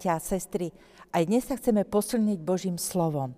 [0.00, 0.72] Bratia a sestry,
[1.12, 3.36] aj dnes sa chceme posilniť Božím slovom.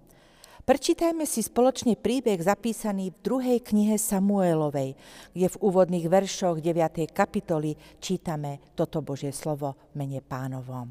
[0.62, 4.94] Prečítajme si spoločne príbeh zapísaný v druhej knihe Samuelovej,
[5.34, 7.11] kde v úvodných veršoch 9.
[7.11, 10.86] kapitoly čítame toto Božie slovo v mene pánovom.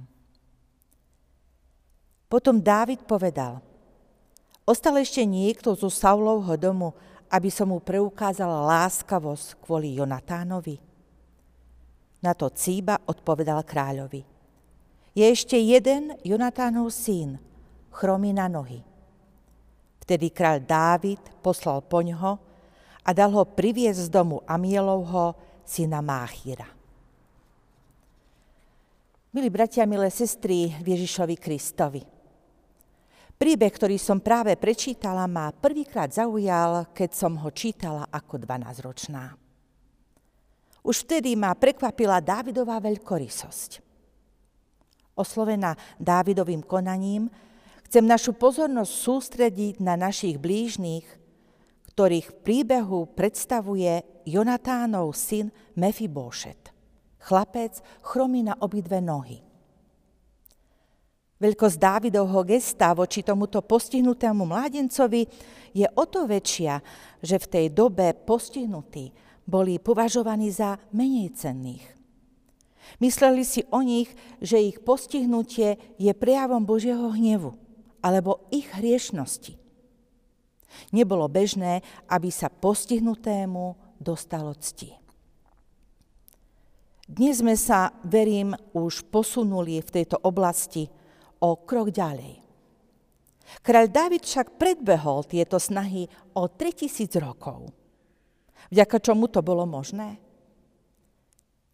[2.27, 3.63] Potom Dávid povedal,
[4.67, 6.91] ostal ešte niekto zo Saulovho domu,
[7.31, 10.75] aby som mu preukázal láskavosť kvôli Jonatánovi?
[12.27, 14.30] Na to Cíba odpovedal kráľovi.
[15.11, 17.35] Je ešte jeden Jonatánov syn,
[17.91, 18.79] chromý na nohy.
[20.07, 22.39] Vtedy kráľ Dávid poslal po ňoho
[23.03, 25.35] a dal ho priviesť z domu Amielovho,
[25.67, 26.67] syna Máchira.
[29.35, 32.03] Milí bratia, milé sestry Ježišovi Kristovi.
[33.35, 39.35] Príbeh, ktorý som práve prečítala, ma prvýkrát zaujal, keď som ho čítala ako 12-ročná.
[40.87, 43.90] Už vtedy ma prekvapila Dávidová veľkorysosť.
[45.15, 47.29] Oslovená Dávidovým konaním,
[47.91, 51.03] Chcem našu pozornosť sústrediť na našich blížnych,
[51.91, 56.71] ktorých v príbehu predstavuje Jonatánov syn Mefibóšet.
[57.19, 59.43] Chlapec chromí na obidve nohy.
[61.43, 65.27] Veľkosť Dávidovho gesta voči tomuto postihnutému mládencovi
[65.75, 66.79] je o to väčšia,
[67.19, 69.11] že v tej dobe postihnutí
[69.43, 72.00] boli považovaní za menej cenných.
[72.99, 77.57] Mysleli si o nich, že ich postihnutie je prejavom Božieho hnevu
[78.01, 79.57] alebo ich hriešnosti.
[80.95, 84.97] Nebolo bežné, aby sa postihnutému dostalo cti.
[87.11, 90.87] Dnes sme sa, verím, už posunuli v tejto oblasti
[91.43, 92.39] o krok ďalej.
[93.59, 97.67] Kráľ David však predbehol tieto snahy o 3000 rokov.
[98.71, 100.15] Vďaka čomu to bolo možné?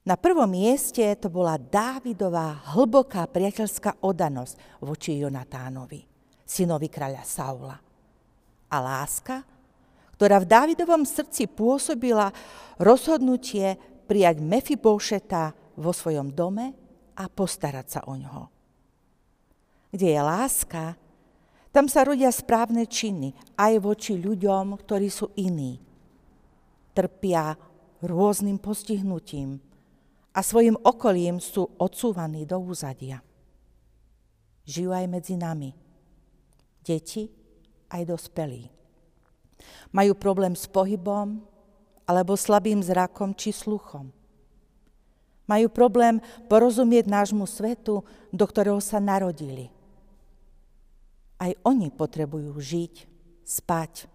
[0.07, 6.07] Na prvom mieste to bola Dávidová hlboká priateľská odanosť voči Jonatánovi
[6.47, 7.75] synovi kráľa Saula.
[8.71, 9.43] A láska,
[10.15, 12.31] ktorá v Dávidovom srdci pôsobila
[12.79, 13.75] rozhodnutie
[14.07, 16.71] prijať Mefibošeta vo svojom dome
[17.19, 18.43] a postarať sa o ňoho.
[19.91, 20.95] Kde je láska,
[21.75, 25.83] tam sa rodia správne činy aj voči ľuďom, ktorí sú iní.
[26.95, 27.59] Trpia
[27.99, 29.66] rôznym postihnutím
[30.37, 33.25] a svojim okolím sú odsúvaní do úzadia.
[34.69, 35.73] Žijú aj medzi nami
[36.87, 37.27] deti
[37.91, 38.71] aj dospelí.
[39.91, 41.43] Majú problém s pohybom
[42.07, 44.07] alebo slabým zrakom či sluchom.
[45.47, 49.71] Majú problém porozumieť nášmu svetu, do ktorého sa narodili.
[51.39, 52.93] Aj oni potrebujú žiť,
[53.47, 54.11] spať,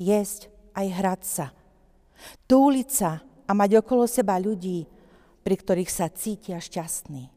[0.00, 1.46] jesť aj hrať sa,
[2.48, 4.88] túliť sa a mať okolo seba ľudí,
[5.46, 7.30] pri ktorých sa cítia šťastní.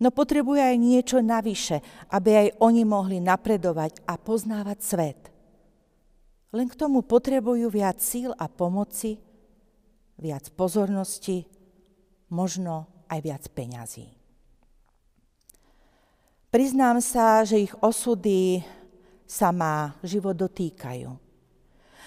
[0.00, 5.20] No potrebuje aj niečo navyše, aby aj oni mohli napredovať a poznávať svet.
[6.56, 9.20] Len k tomu potrebujú viac síl a pomoci,
[10.16, 11.44] viac pozornosti,
[12.32, 14.08] možno aj viac peňazí.
[16.48, 18.64] Priznám sa, že ich osudy
[19.28, 21.12] sa ma život dotýkajú.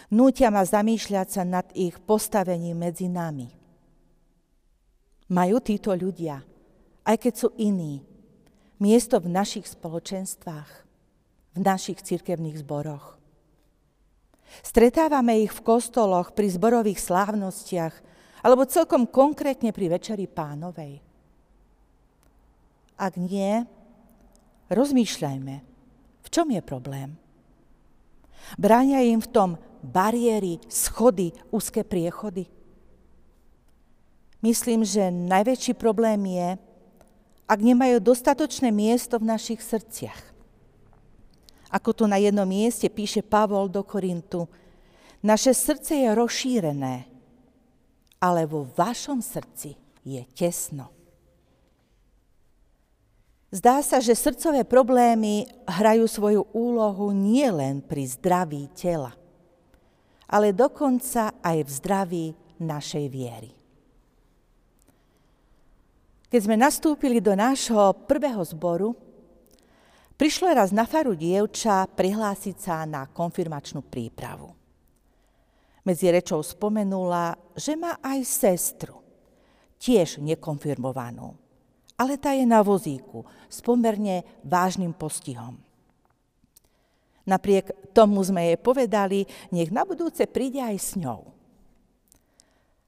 [0.10, 3.61] Nútia ma zamýšľať sa nad ich postavením medzi nami.
[5.32, 6.52] Majú títo ľudia
[7.06, 8.06] aj keď sú iní.
[8.82, 10.72] Miesto v našich spoločenstvách,
[11.54, 13.18] v našich cirkevných zboroch.
[14.66, 17.94] Stretávame ich v kostoloch, pri zborových slávnostiach,
[18.42, 21.00] alebo celkom konkrétne pri Večeri pánovej.
[22.98, 23.64] Ak nie,
[24.74, 25.56] rozmýšľajme,
[26.22, 27.16] v čom je problém.
[28.58, 29.50] Bránia im v tom
[29.86, 32.50] bariéry, schody, úzke priechody.
[34.42, 36.58] Myslím, že najväčší problém je,
[37.46, 40.34] ak nemajú dostatočné miesto v našich srdciach.
[41.70, 44.50] Ako tu na jednom mieste píše Pavol do Korintu,
[45.22, 47.06] naše srdce je rozšírené,
[48.18, 50.90] ale vo vašom srdci je tesno.
[53.52, 59.12] Zdá sa, že srdcové problémy hrajú svoju úlohu nielen pri zdraví tela,
[60.26, 62.26] ale dokonca aj v zdraví
[62.58, 63.61] našej viery.
[66.32, 68.96] Keď sme nastúpili do nášho prvého zboru,
[70.16, 74.56] prišlo raz na faru dievča prihlásiť sa na konfirmačnú prípravu.
[75.84, 79.04] Medzi rečou spomenula, že má aj sestru,
[79.76, 81.36] tiež nekonfirmovanú,
[82.00, 85.60] ale tá je na vozíku s pomerne vážnym postihom.
[87.28, 91.28] Napriek tomu sme jej povedali, nech na budúce príde aj s ňou.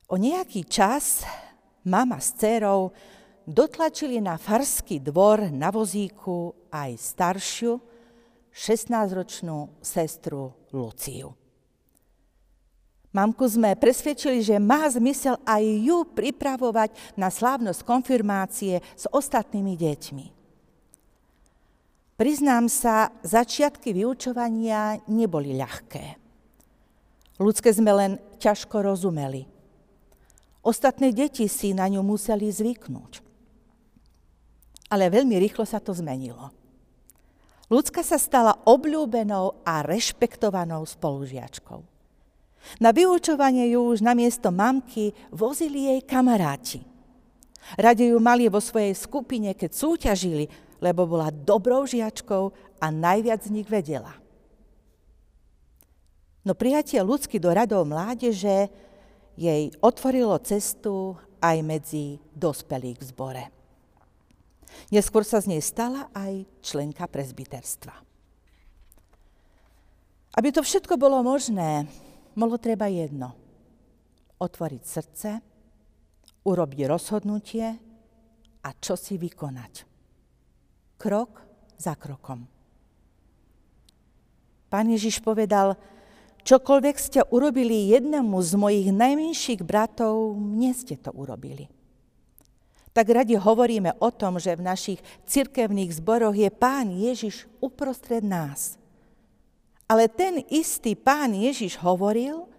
[0.08, 1.28] O nejaký čas
[1.84, 2.96] mama s dcerou
[3.48, 7.80] dotlačili na farský dvor na vozíku aj staršiu,
[8.54, 11.34] 16-ročnú sestru Luciu.
[13.14, 20.26] Mamku sme presvedčili, že má zmysel aj ju pripravovať na slávnosť konfirmácie s ostatnými deťmi.
[22.14, 26.22] Priznám sa, začiatky vyučovania neboli ľahké.
[27.42, 29.50] Ľudské sme len ťažko rozumeli.
[30.62, 33.23] Ostatné deti si na ňu museli zvyknúť.
[34.92, 36.52] Ale veľmi rýchlo sa to zmenilo.
[37.72, 41.82] Ľudská sa stala obľúbenou a rešpektovanou spolužiačkou.
[42.80, 46.80] Na vyučovanie ju už namiesto mamky vozili jej kamaráti.
[47.80, 50.46] Rade ju mali vo svojej skupine, keď súťažili,
[50.84, 52.52] lebo bola dobrou žiačkou
[52.84, 54.12] a najviac z nich vedela.
[56.44, 58.68] No prijatie ľudsky do radov mládeže
[59.40, 63.44] jej otvorilo cestu aj medzi dospelých v zbore.
[64.94, 67.94] Neskôr sa z nej stala aj členka prezbiterstva.
[70.34, 71.86] Aby to všetko bolo možné,
[72.34, 73.38] bolo treba jedno.
[74.42, 75.30] Otvoriť srdce,
[76.44, 77.68] urobiť rozhodnutie
[78.64, 79.74] a čo si vykonať.
[80.98, 81.32] Krok
[81.78, 82.50] za krokom.
[84.74, 85.78] Pán Ježiš povedal,
[86.42, 91.70] čokoľvek ste urobili jednému z mojich najmenších bratov, mne ste to urobili.
[92.94, 98.78] Tak radi hovoríme o tom, že v našich cirkevných zboroch je Pán Ježiš uprostred nás–
[99.94, 102.50] ale ten istý pán Ježiš hovoril,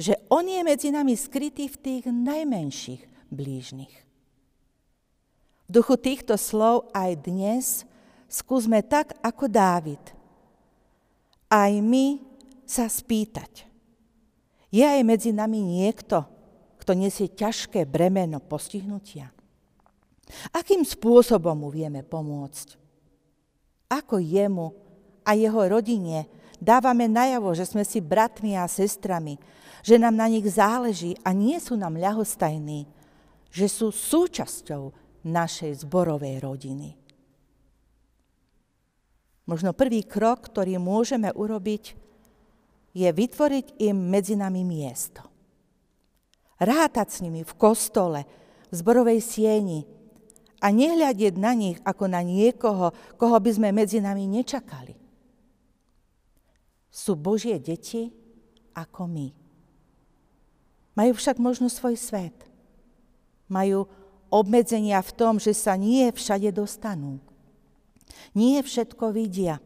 [0.00, 3.94] že on je medzi nami skrytý v tých najmenších blížnych.
[5.64, 7.84] V duchu týchto slov aj dnes
[8.32, 10.00] skúsme tak ako Dávid.
[11.52, 12.24] Aj my
[12.64, 13.68] sa spýtať.
[14.72, 16.24] Je aj medzi nami niekto,
[16.80, 19.30] kto nesie ťažké bremeno postihnutia?
[20.54, 22.80] Akým spôsobom mu vieme pomôcť?
[23.90, 24.74] Ako jemu
[25.24, 26.26] a jeho rodine
[26.64, 29.36] Dávame najavo, že sme si bratmi a sestrami,
[29.84, 32.88] že nám na nich záleží a nie sú nám ľahostajní,
[33.52, 34.88] že sú súčasťou
[35.28, 36.96] našej zborovej rodiny.
[39.44, 42.00] Možno prvý krok, ktorý môžeme urobiť,
[42.96, 45.20] je vytvoriť im medzi nami miesto.
[46.56, 48.24] Rátať s nimi v kostole,
[48.70, 49.84] v zborovej sieni
[50.64, 55.04] a nehľadieť na nich ako na niekoho, koho by sme medzi nami nečakali
[56.94, 58.14] sú Božie deti
[58.70, 59.28] ako my.
[60.94, 62.46] Majú však možno svoj svet.
[63.50, 63.90] Majú
[64.30, 67.18] obmedzenia v tom, že sa nie všade dostanú.
[68.30, 69.58] Nie všetko vidia.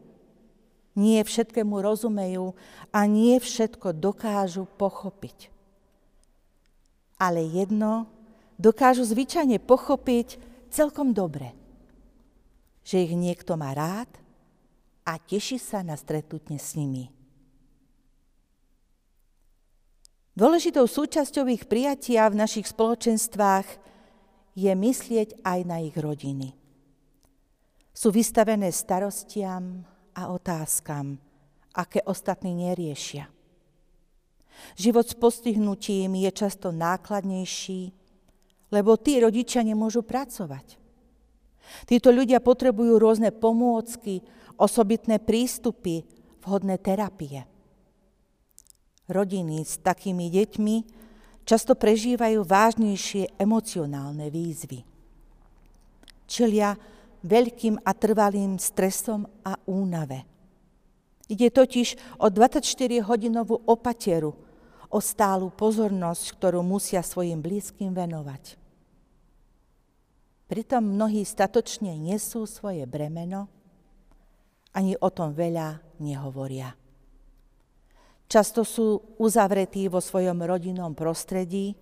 [0.97, 2.57] Nie všetkému rozumejú
[2.89, 5.53] a nie všetko dokážu pochopiť.
[7.21, 8.09] Ale jedno
[8.57, 11.51] dokážu zvyčajne pochopiť celkom dobre.
[12.85, 14.09] Že ich niekto má rád
[15.05, 17.09] a teší sa na stretnutie s nimi.
[20.39, 23.67] Dôležitou súčasťou ich prijatia v našich spoločenstvách
[24.55, 26.55] je myslieť aj na ich rodiny.
[27.91, 29.83] Sú vystavené starostiam
[30.15, 31.19] a otázkam,
[31.75, 33.27] aké ostatní neriešia.
[34.79, 37.98] Život s postihnutím je často nákladnejší,
[38.69, 40.77] lebo tí rodičia nemôžu pracovať.
[41.85, 44.25] Títo ľudia potrebujú rôzne pomôcky,
[44.57, 46.05] osobitné prístupy,
[46.41, 47.45] vhodné terapie.
[49.09, 50.75] Rodiny s takými deťmi
[51.45, 54.85] často prežívajú vážnejšie emocionálne výzvy.
[56.29, 56.77] Čelia
[57.25, 60.29] veľkým a trvalým stresom a únave.
[61.25, 64.33] Ide totiž o 24-hodinovú opateru,
[64.89, 68.58] o stálu pozornosť, ktorú musia svojim blízkym venovať.
[70.49, 73.45] Pritom mnohí statočne nesú svoje bremeno,
[74.73, 76.73] ani o tom veľa nehovoria.
[78.25, 81.77] Často sú uzavretí vo svojom rodinnom prostredí,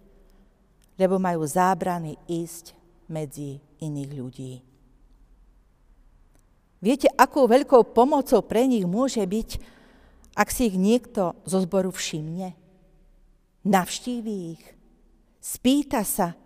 [0.99, 2.75] lebo majú zábrany ísť
[3.07, 4.53] medzi iných ľudí.
[6.83, 9.49] Viete, akou veľkou pomocou pre nich môže byť,
[10.35, 12.53] ak si ich niekto zo zboru všimne?
[13.63, 14.63] Navštíví ich,
[15.41, 16.37] spýta sa,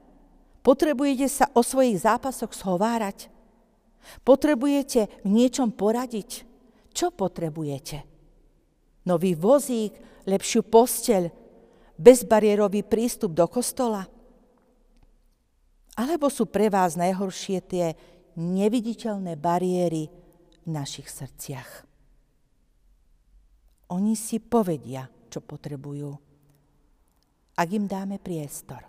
[0.62, 3.30] potrebujete sa o svojich zápasoch schovárať?
[4.26, 6.46] Potrebujete v niečom poradiť?
[6.92, 8.12] Čo potrebujete?
[9.06, 11.30] nový vozík, lepšiu posteľ,
[11.98, 14.06] bezbariérový prístup do kostola?
[15.98, 17.86] Alebo sú pre vás najhoršie tie
[18.38, 20.08] neviditeľné bariéry
[20.66, 21.90] v našich srdciach?
[23.92, 26.16] Oni si povedia, čo potrebujú,
[27.60, 28.88] ak im dáme priestor.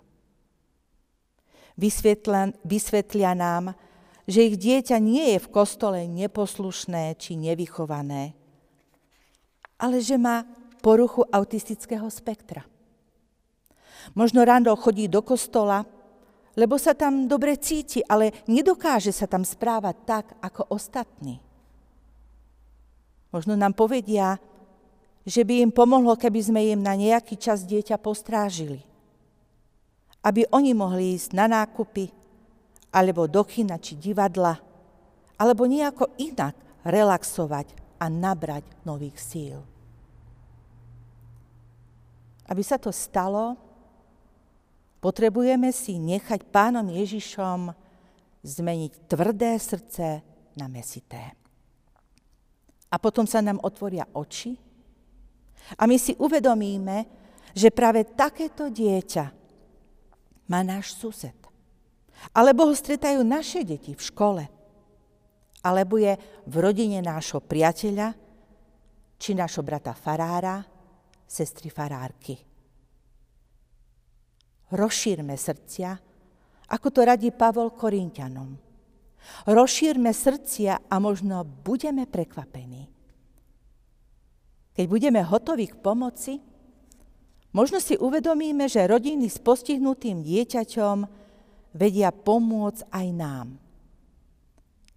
[1.73, 3.73] Vysvetlia, vysvetlia nám,
[4.29, 8.37] že ich dieťa nie je v kostole neposlušné či nevychované,
[9.81, 10.47] ale že má
[10.79, 12.63] poruchu autistického spektra.
[14.13, 15.87] Možno ráno chodí do kostola,
[16.53, 21.41] lebo sa tam dobre cíti, ale nedokáže sa tam správať tak, ako ostatní.
[23.33, 24.37] Možno nám povedia,
[25.25, 28.85] že by im pomohlo, keby sme im na nejaký čas dieťa postrážili.
[30.23, 32.07] Aby oni mohli ísť na nákupy,
[32.95, 34.55] alebo do kina či divadla,
[35.35, 36.55] alebo nejako inak
[36.87, 39.59] relaxovať a nabrať nových síl.
[42.47, 43.55] Aby sa to stalo,
[45.03, 47.71] potrebujeme si nechať pánom Ježišom
[48.43, 50.19] zmeniť tvrdé srdce
[50.59, 51.35] na mesité.
[52.91, 54.53] A potom sa nám otvoria oči
[55.79, 57.07] a my si uvedomíme,
[57.55, 59.42] že práve takéto dieťa
[60.47, 61.35] má náš sused.
[62.31, 64.43] Alebo ho stretajú naše deti v škole.
[65.63, 66.15] Alebo je
[66.47, 68.15] v rodine nášho priateľa,
[69.19, 70.63] či nášho brata farára,
[71.23, 72.35] sestry farárky.
[74.73, 75.89] Rozšírme srdcia,
[76.73, 78.57] ako to radí Pavol Korintianom.
[79.47, 82.91] Rozšírme srdcia a možno budeme prekvapení.
[84.73, 86.41] Keď budeme hotoví k pomoci,
[87.53, 90.97] možno si uvedomíme, že rodiny s postihnutým dieťaťom
[91.71, 93.47] vedia pomôcť aj nám.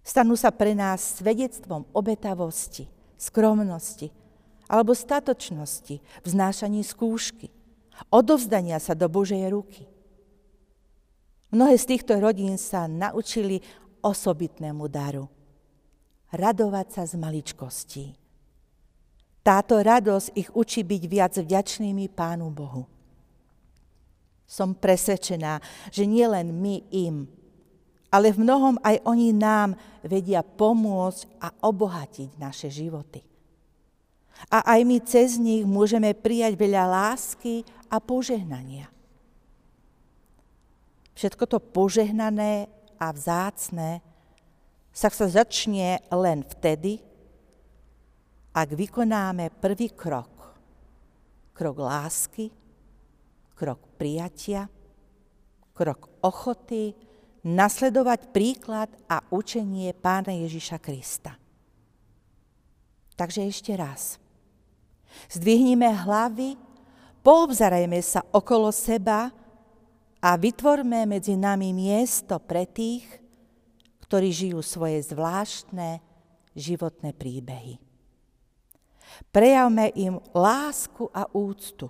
[0.01, 4.11] Stanú sa pre nás svedectvom obetavosti, skromnosti
[4.67, 6.27] alebo statočnosti v
[6.83, 7.47] skúšky,
[8.11, 9.83] odovzdania sa do Božej ruky.
[11.51, 13.63] Mnohé z týchto rodín sa naučili
[14.03, 15.31] osobitnému daru.
[16.35, 18.26] Radovať sa z maličkostí.
[19.47, 22.83] Táto radosť ich učí byť viac vďačnými Pánu Bohu.
[24.43, 27.31] Som presvedčená, že nielen my im,
[28.11, 33.23] ale v mnohom aj oni nám vedia pomôcť a obohatiť naše životy.
[34.51, 38.91] A aj my cez nich môžeme prijať veľa lásky a požehnania.
[41.15, 42.67] Všetko to požehnané
[42.99, 44.03] a vzácné
[44.91, 47.06] sa sa začne len vtedy,
[48.57, 50.57] ak vykonáme prvý krok.
[51.53, 52.49] Krok lásky,
[53.53, 54.65] krok prijatia,
[55.77, 56.97] krok ochoty
[57.45, 61.37] nasledovať príklad a učenie Pána Ježiša Krista.
[63.13, 64.17] Takže ešte raz.
[65.29, 66.57] Zdvihnime hlavy,
[67.21, 69.33] poobzarajme sa okolo seba
[70.21, 73.05] a vytvorme medzi nami miesto pre tých,
[74.05, 76.01] ktorí žijú svoje zvláštne
[76.53, 77.86] životné príbehy.
[79.33, 81.89] Prejavme im lásku a úctu,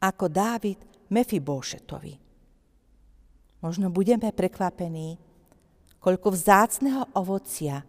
[0.00, 0.78] ako Dávid
[1.10, 2.14] Mefibóšetovi.
[3.60, 5.20] Možno budeme prekvapení,
[6.00, 7.84] koľko vzácného ovocia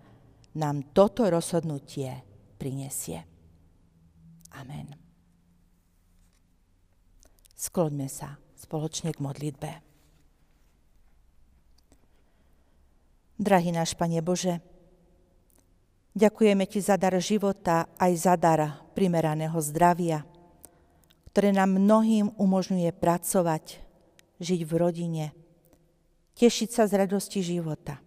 [0.59, 2.11] nám toto rozhodnutie
[2.59, 3.23] prinesie.
[4.51, 4.91] Amen.
[7.55, 9.71] Skloňme sa spoločne k modlitbe.
[13.41, 14.59] Drahý náš Pane Bože,
[16.15, 20.23] ďakujeme Ti za dar života aj za dar primeraného zdravia,
[21.31, 23.79] ktoré nám mnohým umožňuje pracovať,
[24.41, 25.25] žiť v rodine,
[26.35, 27.99] tešiť sa z radosti života.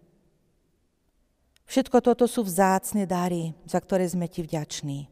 [1.65, 5.09] Všetko toto sú vzácne dary, za ktoré sme Ti vďační.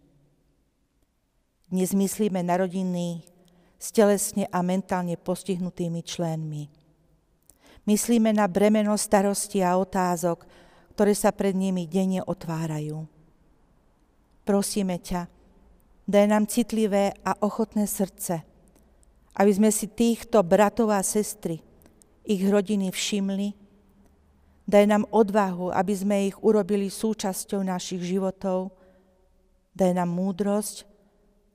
[1.73, 3.25] Dnes myslíme na rodiny
[3.81, 6.69] s telesne a mentálne postihnutými členmi–
[7.83, 10.47] Myslíme na bremeno starosti a otázok,
[10.93, 13.09] ktoré sa pred nimi denne otvárajú.
[14.45, 15.25] Prosíme ťa,
[16.05, 18.45] daj nám citlivé a ochotné srdce,
[19.33, 21.57] aby sme si týchto bratov a sestry,
[22.21, 23.57] ich rodiny všimli.
[24.63, 28.71] Daj nám odvahu, aby sme ich urobili súčasťou našich životov.
[29.75, 30.87] Daj nám múdrosť,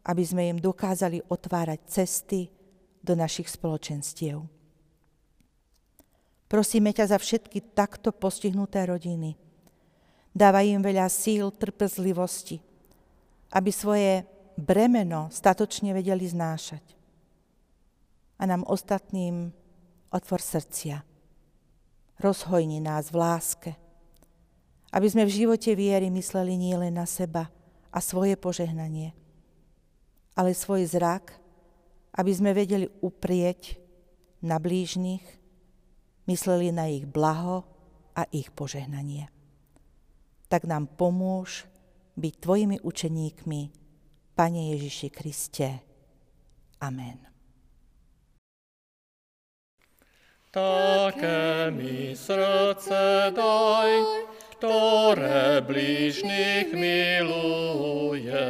[0.05, 2.51] aby sme im dokázali otvárať cesty
[3.01, 4.58] do našich spoločenstiev.
[6.49, 9.37] Prosíme ťa za všetky takto postihnuté rodiny.
[10.33, 12.57] Dávaj im veľa síl, trpezlivosti,
[13.53, 14.25] aby svoje
[14.57, 16.85] bremeno statočne vedeli znášať.
[18.41, 19.53] A nám ostatným
[20.09, 21.05] otvor srdcia.
[22.19, 23.71] Rozhojni nás v láske,
[24.91, 27.53] aby sme v živote viery mysleli nielen na seba
[27.93, 29.13] a svoje požehnanie,
[30.33, 31.37] ale svoj zrak,
[32.17, 33.79] aby sme vedeli uprieť
[34.43, 35.23] na blížnych
[36.29, 37.65] mysleli na ich blaho
[38.13, 39.33] a ich požehnanie.
[40.53, 41.65] Tak nám pomôž
[42.21, 43.61] byť Tvojimi učeníkmi,
[44.39, 45.83] Pane Ježiši Kriste.
[46.79, 47.19] Amen.
[50.49, 53.91] Také mi srdce daj,
[54.57, 58.47] ktoré blížnych miluje.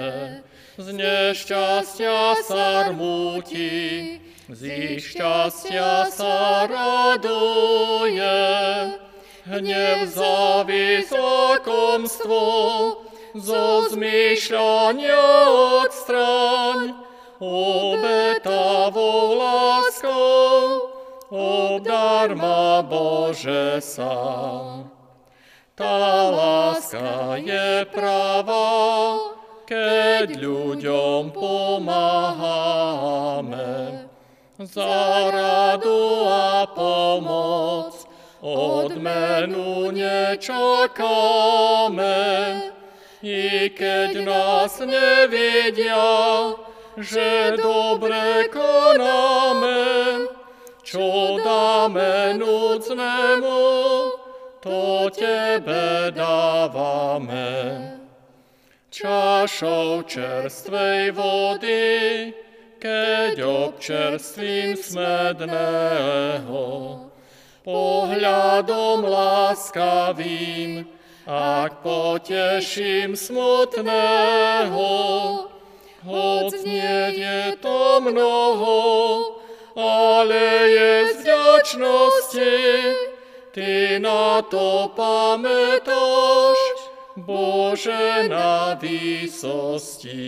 [0.78, 8.40] Z nešťastia sa rmúti, z ich šťastia sa raduje.
[9.48, 12.40] Hnev, závis, lakomstvo,
[13.36, 15.20] zo zmýšľania
[15.84, 16.96] odstraň,
[17.40, 20.92] obetavou láskou,
[21.32, 24.88] obdar ma Bože sám.
[25.76, 29.16] Tá láska je pravá,
[29.68, 32.38] keď ľuďom pomáhame.
[34.58, 37.94] Za radu a pomoc
[38.42, 40.98] odmenu nečakáme,
[43.22, 46.58] i keď nás nevidia,
[46.98, 50.26] že dobre konáme,
[50.82, 53.62] čo dáme núcnemu,
[54.58, 57.94] to Tebe dávame.
[58.90, 62.34] Čašou čerstvej vody,
[62.78, 66.62] keď občerstvím smedného,
[67.66, 70.86] pohľadom láskavým,
[71.28, 74.88] ak poteším smutného,
[76.06, 78.80] hoď nie je to mnoho,
[79.76, 80.40] ale
[80.72, 82.56] je z vďačnosti,
[83.52, 86.58] Ty na to pamätáš,
[87.16, 90.18] Bože na výsosti.